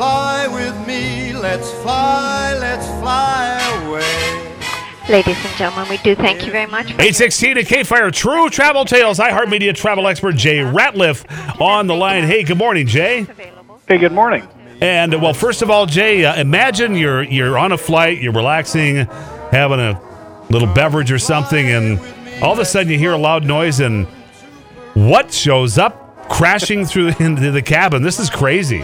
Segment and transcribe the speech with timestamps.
[0.00, 5.10] Fly with me, let's fly, let's fly away.
[5.10, 6.86] Ladies and gentlemen, we do thank you very much.
[6.86, 11.26] For 816 at K-Fire, True Travel Tales, iHeartMedia travel expert Jay Ratliff
[11.60, 12.24] on the line.
[12.24, 13.26] Hey, good morning, Jay.
[13.86, 14.48] Hey, good morning.
[14.80, 19.04] And well, first of all, Jay, uh, imagine you're you're on a flight, you're relaxing,
[19.50, 20.00] having a
[20.48, 22.00] little beverage or something, and
[22.42, 24.06] all of a sudden you hear a loud noise, and
[24.94, 28.00] what shows up crashing through into the cabin?
[28.00, 28.82] This is crazy.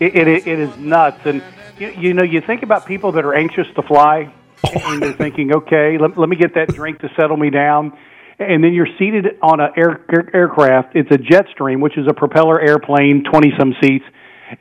[0.00, 1.20] It, it, it is nuts.
[1.24, 1.42] And,
[1.78, 4.32] you, you know, you think about people that are anxious to fly,
[4.74, 7.96] and they're thinking, okay, let, let me get that drink to settle me down.
[8.38, 10.94] And then you're seated on an air, air, aircraft.
[10.94, 14.04] It's a Jetstream, which is a propeller airplane, 20 some seats.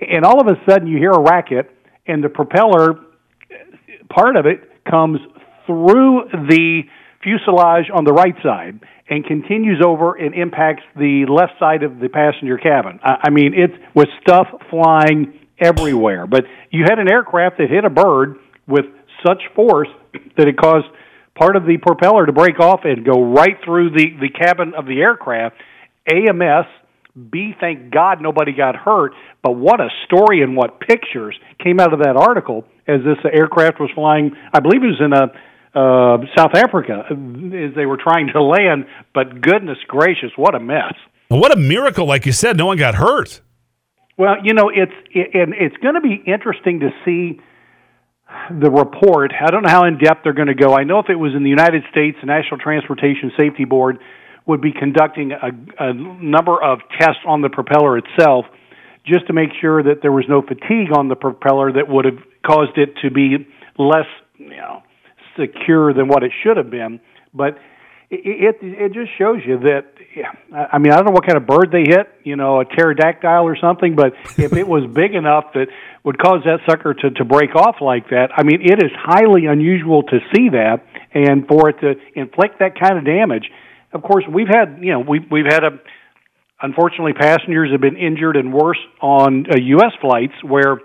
[0.01, 1.69] And all of a sudden you hear a racket,
[2.07, 2.99] and the propeller
[4.09, 5.19] part of it comes
[5.65, 6.83] through the
[7.21, 8.79] fuselage on the right side
[9.09, 12.99] and continues over and impacts the left side of the passenger cabin.
[13.03, 16.27] I, I mean, it's with stuff flying everywhere.
[16.27, 18.35] But you had an aircraft that hit a bird
[18.67, 18.85] with
[19.25, 19.87] such force
[20.37, 20.85] that it caused
[21.35, 24.85] part of the propeller to break off and go right through the, the cabin of
[24.85, 25.55] the aircraft.
[26.11, 26.65] AMS,
[27.31, 29.13] B, thank God nobody got hurt,
[29.43, 33.79] but what a story and what pictures came out of that article as this aircraft
[33.79, 34.31] was flying.
[34.53, 35.27] I believe it was in a
[35.77, 38.85] uh, South Africa as they were trying to land.
[39.13, 40.93] But goodness gracious, what a mess!
[41.29, 42.07] What a miracle!
[42.07, 43.41] Like you said, no one got hurt.
[44.17, 47.39] Well, you know, it's it, and it's going to be interesting to see
[48.49, 49.31] the report.
[49.39, 50.73] I don't know how in depth they're going to go.
[50.73, 53.99] I know if it was in the United States, the National Transportation Safety Board
[54.47, 58.45] would be conducting a, a number of tests on the propeller itself
[59.05, 62.19] just to make sure that there was no fatigue on the propeller that would have
[62.45, 63.47] caused it to be
[63.77, 64.07] less,
[64.37, 64.83] you know,
[65.39, 66.99] secure than what it should have been.
[67.33, 67.57] But
[68.09, 69.93] it, it it just shows you that.
[70.51, 73.43] I mean, I don't know what kind of bird they hit, you know, a pterodactyl
[73.43, 75.67] or something, but if it was big enough that
[76.03, 79.45] would cause that sucker to to break off like that, I mean, it is highly
[79.45, 83.49] unusual to see that, and for it to inflict that kind of damage.
[83.93, 85.79] Of course, we've had, you know, we've we've had a.
[86.59, 89.91] Unfortunately, passengers have been injured and worse on uh, U.S.
[90.01, 90.79] flights where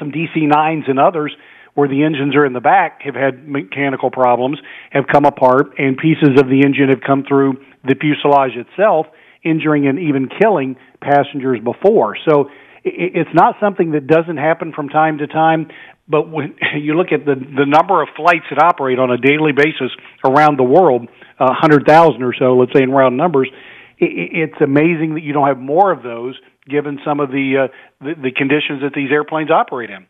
[0.00, 1.32] some DC-9s and others
[1.80, 4.58] where the engines are in the back have had mechanical problems,
[4.90, 7.54] have come apart, and pieces of the engine have come through
[7.88, 9.06] the fuselage itself,
[9.42, 12.18] injuring and even killing passengers before.
[12.28, 12.50] So
[12.84, 15.68] it's not something that doesn't happen from time to time.
[16.06, 19.52] But when you look at the the number of flights that operate on a daily
[19.52, 19.90] basis
[20.22, 21.08] around the world,
[21.38, 23.48] a hundred thousand or so, let's say in round numbers,
[23.96, 26.38] it's amazing that you don't have more of those,
[26.68, 30.06] given some of the, uh, the the conditions that these airplanes operate in.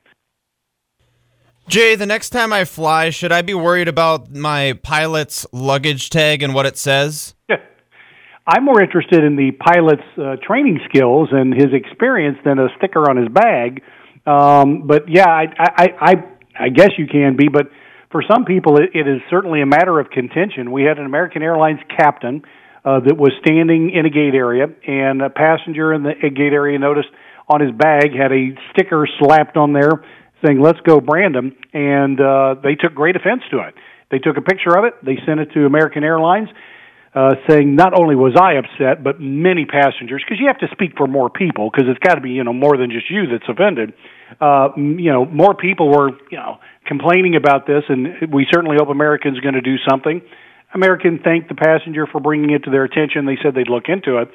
[1.70, 6.42] Jay, the next time I fly, should I be worried about my pilot's luggage tag
[6.42, 7.36] and what it says?
[8.46, 13.08] I'm more interested in the pilot's uh, training skills and his experience than a sticker
[13.08, 13.84] on his bag.
[14.26, 16.14] Um, but yeah, I, I, I,
[16.58, 17.66] I guess you can be, but
[18.10, 20.72] for some people, it, it is certainly a matter of contention.
[20.72, 22.42] We had an American Airlines captain
[22.84, 26.80] uh, that was standing in a gate area, and a passenger in the gate area
[26.80, 27.10] noticed
[27.48, 30.02] on his bag had a sticker slapped on there
[30.44, 33.74] saying "Let's go Brandon," and uh, they took great offense to it.
[34.10, 34.94] They took a picture of it.
[35.04, 36.48] They sent it to American Airlines,
[37.14, 40.96] uh, saying not only was I upset, but many passengers, because you have to speak
[40.96, 43.48] for more people, because it's got to be you know more than just you that's
[43.48, 43.94] offended.
[44.40, 48.88] Uh, you know, more people were you know complaining about this, and we certainly hope
[48.88, 50.22] American's going to do something.
[50.72, 53.26] American thanked the passenger for bringing it to their attention.
[53.26, 54.30] They said they'd look into it.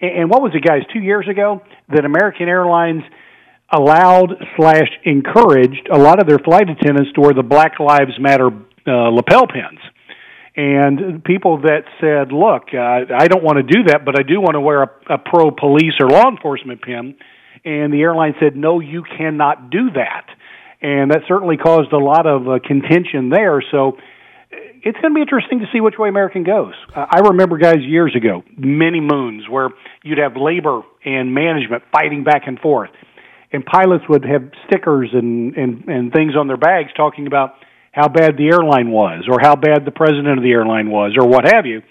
[0.00, 0.82] And, and what was it, guys?
[0.92, 3.02] Two years ago, that American Airlines
[3.72, 8.48] allowed slash encouraged a lot of their flight attendants to wear the Black Lives Matter
[8.86, 9.78] uh, lapel pins.
[10.56, 14.40] And people that said, "Look, uh, I don't want to do that, but I do
[14.40, 17.14] want to wear a, a pro police or law enforcement pin,"
[17.64, 20.26] and the airline said, "No, you cannot do that,"
[20.82, 23.62] and that certainly caused a lot of uh, contention there.
[23.70, 23.96] So
[24.50, 26.74] it's going to be interesting to see which way American goes.
[26.94, 29.68] Uh, I remember guys years ago, many moons, where
[30.02, 32.90] you'd have labor and management fighting back and forth
[33.52, 37.54] and pilots would have stickers and, and, and things on their bags talking about
[37.92, 41.26] how bad the airline was or how bad the president of the airline was or
[41.26, 41.82] what have you,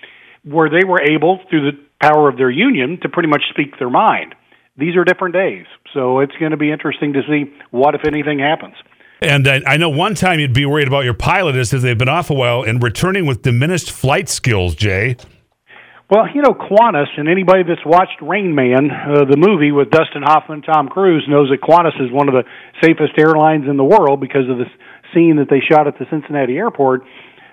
[0.43, 3.89] where they were able, through the power of their union, to pretty much speak their
[3.89, 4.33] mind.
[4.77, 5.65] These are different days.
[5.93, 8.75] So it's going to be interesting to see what, if anything, happens.
[9.21, 11.97] And I, I know one time you'd be worried about your pilot is that they've
[11.97, 15.17] been off a while and returning with diminished flight skills, Jay.
[16.09, 20.23] Well, you know, Qantas, and anybody that's watched Rain Man, uh, the movie with Dustin
[20.25, 22.49] Hoffman, Tom Cruise, knows that Qantas is one of the
[22.81, 24.73] safest airlines in the world because of this
[25.13, 27.05] scene that they shot at the Cincinnati airport.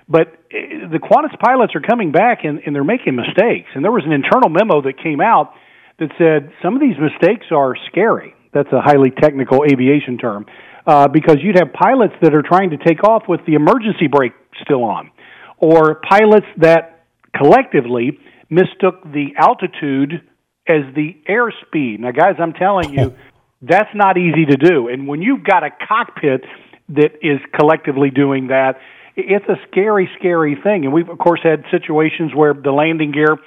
[0.09, 3.69] But uh, the Qantas pilots are coming back and, and they're making mistakes.
[3.75, 5.53] And there was an internal memo that came out
[6.01, 8.33] that said some of these mistakes are scary.
[8.55, 10.47] That's a highly technical aviation term.
[10.87, 14.33] Uh, because you'd have pilots that are trying to take off with the emergency brake
[14.65, 15.11] still on,
[15.59, 17.05] or pilots that
[17.37, 18.17] collectively
[18.49, 20.23] mistook the altitude
[20.69, 22.01] as the airspeed.
[22.01, 23.15] Now, guys, I'm telling you,
[23.63, 24.89] that's not easy to do.
[24.89, 26.45] And when you've got a cockpit
[26.91, 28.79] that is collectively doing that,
[29.17, 30.85] it's a scary, scary thing.
[30.85, 33.39] And we've, of course, had situations where the landing gear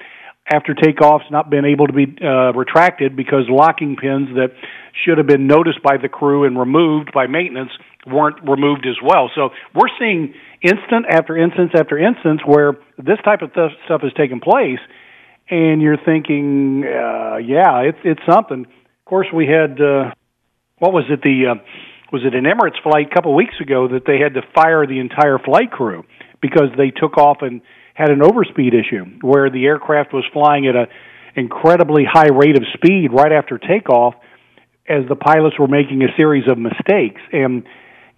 [0.52, 4.52] after takeoff's not been able to be uh, retracted because locking pins that
[5.06, 7.70] should have been noticed by the crew and removed by maintenance
[8.08, 9.30] weren't removed as well.
[9.36, 14.14] So we're seeing instant after instance after instance where this type of th- stuff has
[14.14, 14.80] taken place,
[15.50, 18.62] and you're thinking, uh, yeah, it's it's something.
[18.62, 20.12] Of course, we had uh,
[20.78, 21.56] what was it the uh,
[22.12, 25.00] was it an Emirates flight a couple weeks ago that they had to fire the
[25.00, 26.04] entire flight crew
[26.42, 27.62] because they took off and
[27.94, 30.88] had an overspeed issue where the aircraft was flying at a
[31.36, 34.16] incredibly high rate of speed right after takeoff
[34.88, 37.64] as the pilots were making a series of mistakes and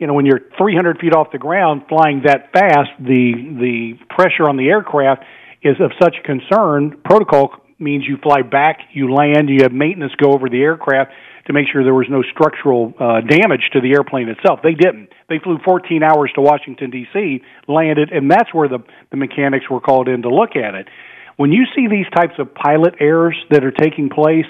[0.02, 3.32] you know when you're 300 feet off the ground flying that fast the
[3.62, 5.24] the pressure on the aircraft
[5.62, 10.34] is of such concern protocol means you fly back you land you have maintenance go
[10.34, 11.12] over the aircraft
[11.48, 14.60] to make sure there was no structural uh, damage to the airplane itself.
[14.64, 15.10] They didn't.
[15.28, 19.82] They flew 14 hours to Washington D.C., landed, and that's where the the mechanics were
[19.82, 20.88] called in to look at it.
[21.38, 24.46] When you see these types of pilot errors that are taking place,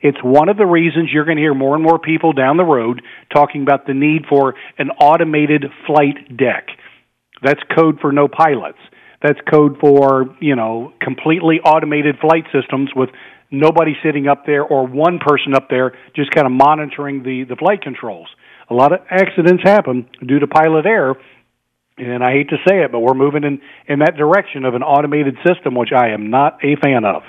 [0.00, 2.64] it's one of the reasons you're going to hear more and more people down the
[2.64, 3.02] road
[3.32, 6.68] talking about the need for an automated flight deck.
[7.42, 8.78] That's code for no pilots.
[9.22, 13.10] That's code for, you know, completely automated flight systems with
[13.50, 17.56] nobody sitting up there or one person up there just kind of monitoring the, the
[17.56, 18.28] flight controls.
[18.68, 21.16] A lot of accidents happen due to pilot error,
[21.98, 24.82] and I hate to say it, but we're moving in, in that direction of an
[24.82, 27.22] automated system, which I am not a fan of.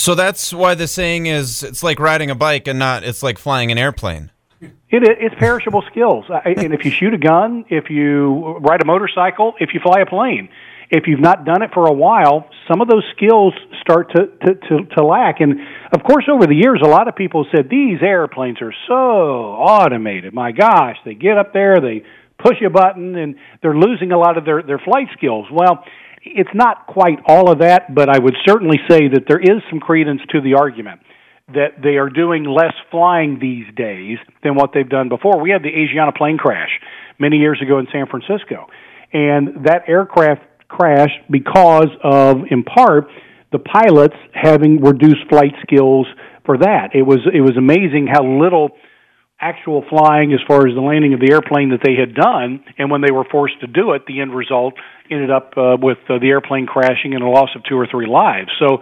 [0.00, 3.36] So that's why the saying is it's like riding a bike and not it's like
[3.36, 4.30] flying an airplane.
[4.62, 4.72] It,
[5.04, 6.24] it's perishable skills.
[6.30, 10.06] and if you shoot a gun, if you ride a motorcycle, if you fly a
[10.06, 10.48] plane,
[10.90, 13.52] if you've not done it for a while, some of those skills
[13.82, 15.40] start to, to, to, to lack.
[15.40, 15.60] And
[15.92, 20.32] of course, over the years, a lot of people said these airplanes are so automated.
[20.32, 22.04] My gosh, they get up there, they
[22.38, 25.46] push a button, and they're losing a lot of their, their flight skills.
[25.52, 25.84] Well,
[26.22, 29.80] it's not quite all of that, but I would certainly say that there is some
[29.80, 31.00] credence to the argument
[31.48, 35.40] that they are doing less flying these days than what they've done before.
[35.40, 36.70] We had the Asiana plane crash
[37.18, 38.66] many years ago in San Francisco,
[39.12, 43.08] and that aircraft crashed because of, in part,
[43.50, 46.06] the pilots having reduced flight skills
[46.44, 46.90] for that.
[46.94, 48.70] It was it was amazing how little
[49.40, 52.90] actual flying as far as the landing of the airplane that they had done, and
[52.90, 54.74] when they were forced to do it, the end result
[55.10, 58.06] ended up uh, with uh, the airplane crashing and a loss of two or three
[58.06, 58.50] lives.
[58.58, 58.78] So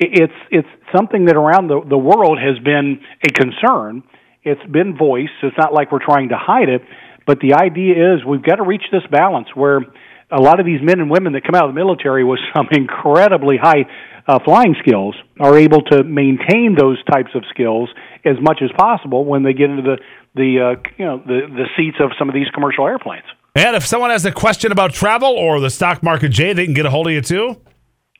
[0.00, 4.02] it's it's something that around the the world has been a concern.
[4.44, 5.32] It's been voiced.
[5.42, 6.82] It's not like we're trying to hide it,
[7.26, 9.80] but the idea is we've got to reach this balance where
[10.30, 12.68] a lot of these men and women that come out of the military with some
[12.70, 13.86] incredibly high
[14.26, 17.88] uh, flying skills are able to maintain those types of skills
[18.24, 19.96] as much as possible when they get into the
[20.34, 23.24] the uh, you know the the seats of some of these commercial airplanes.
[23.54, 26.74] And if someone has a question about travel or the stock market, Jay, they can
[26.74, 27.56] get a hold of you too.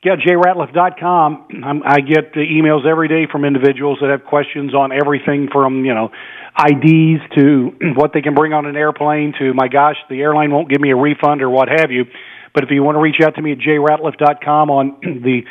[0.04, 1.48] Yeah, jratliff.com.
[1.64, 5.94] I'm, I get emails every day from individuals that have questions on everything from, you
[5.94, 6.10] know,
[6.58, 10.68] IDs to what they can bring on an airplane to, my gosh, the airline won't
[10.68, 12.04] give me a refund or what have you.
[12.54, 15.42] But if you want to reach out to me at jratliff.com on the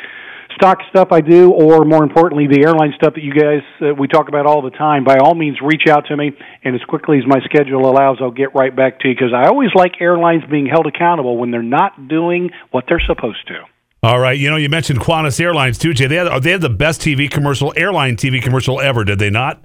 [0.54, 4.08] stock stuff I do, or more importantly, the airline stuff that you guys uh, we
[4.08, 6.32] talk about all the time, by all means, reach out to me,
[6.64, 9.48] and as quickly as my schedule allows, I'll get right back to you because I
[9.48, 13.62] always like airlines being held accountable when they're not doing what they're supposed to.
[14.02, 16.06] All right, you know, you mentioned Qantas Airlines too, Jay.
[16.06, 19.60] They had, they had the best TV commercial, airline TV commercial ever, did they not?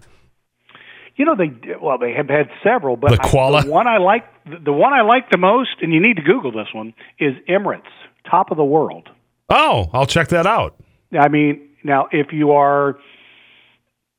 [1.16, 3.60] You know, they well, they have had several, but the, Koala?
[3.60, 6.24] I, the one I like, the one I like the most, and you need to
[6.24, 7.84] Google this one, is Emirates,
[8.30, 9.10] top of the world.
[9.50, 10.76] Oh, I'll check that out.
[11.18, 12.98] I mean, now if you are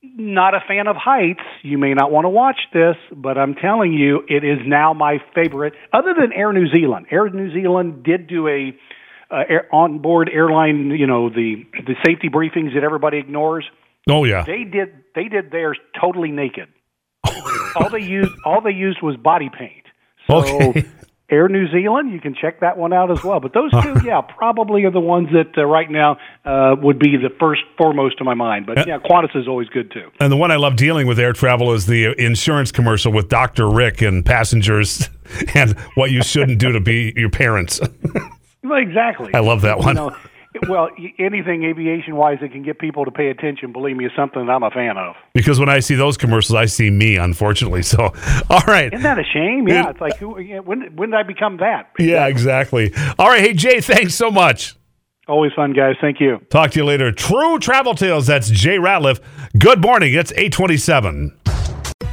[0.01, 3.93] not a fan of heights, you may not want to watch this, but I'm telling
[3.93, 5.73] you, it is now my favorite.
[5.91, 8.77] Other than Air New Zealand, Air New Zealand did do a
[9.31, 13.65] uh, air, onboard airline, you know, the the safety briefings that everybody ignores.
[14.09, 14.43] Oh yeah.
[14.45, 16.67] They did they did theirs totally naked.
[17.75, 19.85] All they used all they used was body paint.
[20.27, 20.85] So Okay.
[21.27, 23.39] Air New Zealand, you can check that one out as well.
[23.39, 27.17] But those two, yeah, probably are the ones that uh, right now uh, would be
[27.17, 28.67] the first foremost to my mind.
[28.67, 30.11] But yeah, Qantas is always good too.
[30.19, 33.67] And the one I love dealing with air travel is the insurance commercial with Dr.
[33.67, 35.09] Rick and passengers
[35.55, 37.81] and what you shouldn't do to be your parents.
[38.63, 39.33] Well, exactly.
[39.33, 39.89] I love that one.
[39.89, 40.17] You know,
[40.67, 44.45] well, anything aviation wise that can get people to pay attention, believe me, is something
[44.45, 45.15] that I'm a fan of.
[45.33, 47.81] because when I see those commercials, I see me, unfortunately.
[47.83, 48.13] So,
[48.49, 48.93] all right.
[48.93, 49.67] Isn't that a shame?
[49.67, 50.39] Yeah, it's like who?
[50.39, 51.91] yeah, When when did I become that?
[51.99, 52.93] Yeah, exactly.
[53.19, 53.41] All right.
[53.41, 54.75] Hey, Jay, thanks so much.
[55.27, 55.95] Always fun, guys.
[55.99, 56.37] Thank you.
[56.51, 57.11] Talk to you later.
[57.11, 58.27] True Travel Tales.
[58.27, 59.19] That's Jay Ratliff.
[59.57, 60.13] Good morning.
[60.13, 61.35] It's 827.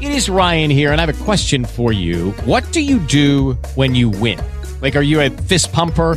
[0.00, 2.30] It is Ryan here, and I have a question for you.
[2.44, 4.40] What do you do when you win?
[4.80, 6.16] Like, are you a fist pumper?